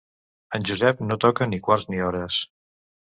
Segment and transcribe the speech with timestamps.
[0.57, 2.41] En Josep no toca ni quarts ni hores.